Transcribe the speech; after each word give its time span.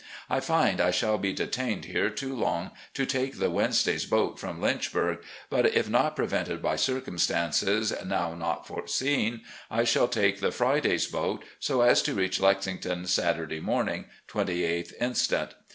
I 0.31 0.39
find 0.39 0.81
I 0.81 0.89
shall 0.89 1.19
be 1.19 1.31
detained 1.31 1.85
here 1.85 2.09
too 2.09 2.35
long 2.35 2.71
to 2.95 3.05
take 3.05 3.37
the 3.37 3.51
Wednesday's 3.51 4.03
boat 4.07 4.39
from 4.39 4.59
Lynchburg, 4.59 5.19
but, 5.47 5.67
if 5.67 5.87
not 5.87 6.15
prevented 6.15 6.59
by 6.59 6.75
circumstances 6.75 7.93
now 8.03 8.33
not 8.33 8.65
foreseen, 8.65 9.41
I 9.69 9.83
shall 9.83 10.07
take 10.07 10.39
the 10.39 10.51
Friday's 10.51 11.05
boat, 11.05 11.43
so 11.59 11.81
as 11.81 12.01
to 12.01 12.15
reach 12.15 12.39
Lexingfton 12.39 13.05
Saturday 13.09 13.59
morning, 13.59 14.05
28th 14.27 14.91
inst. 14.99 15.31